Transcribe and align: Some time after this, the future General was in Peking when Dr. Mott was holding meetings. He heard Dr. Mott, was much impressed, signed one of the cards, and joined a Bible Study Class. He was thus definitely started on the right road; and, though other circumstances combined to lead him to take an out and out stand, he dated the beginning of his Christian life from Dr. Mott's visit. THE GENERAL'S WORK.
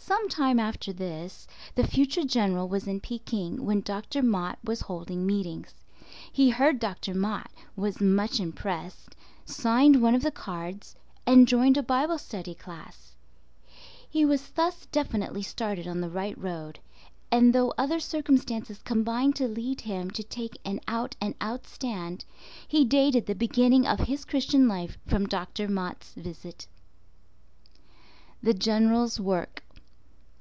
Some 0.00 0.30
time 0.30 0.58
after 0.58 0.90
this, 0.90 1.46
the 1.74 1.86
future 1.86 2.22
General 2.24 2.66
was 2.66 2.86
in 2.86 2.98
Peking 3.00 3.66
when 3.66 3.82
Dr. 3.82 4.22
Mott 4.22 4.58
was 4.64 4.80
holding 4.82 5.26
meetings. 5.26 5.74
He 6.32 6.48
heard 6.48 6.78
Dr. 6.78 7.12
Mott, 7.12 7.50
was 7.76 8.00
much 8.00 8.40
impressed, 8.40 9.14
signed 9.44 10.00
one 10.00 10.14
of 10.14 10.22
the 10.22 10.30
cards, 10.30 10.94
and 11.26 11.46
joined 11.46 11.76
a 11.76 11.82
Bible 11.82 12.16
Study 12.16 12.54
Class. 12.54 13.16
He 14.08 14.24
was 14.24 14.48
thus 14.50 14.86
definitely 14.86 15.42
started 15.42 15.86
on 15.86 16.00
the 16.00 16.08
right 16.08 16.38
road; 16.38 16.78
and, 17.30 17.52
though 17.54 17.74
other 17.76 18.00
circumstances 18.00 18.80
combined 18.82 19.36
to 19.36 19.46
lead 19.48 19.82
him 19.82 20.10
to 20.12 20.22
take 20.22 20.58
an 20.64 20.80
out 20.88 21.16
and 21.20 21.34
out 21.38 21.66
stand, 21.66 22.24
he 22.66 22.82
dated 22.82 23.26
the 23.26 23.34
beginning 23.34 23.84
of 23.86 23.98
his 24.00 24.24
Christian 24.24 24.68
life 24.68 24.96
from 25.06 25.26
Dr. 25.26 25.68
Mott's 25.68 26.14
visit. 26.14 26.66
THE 28.42 28.54
GENERAL'S 28.54 29.20
WORK. 29.20 29.64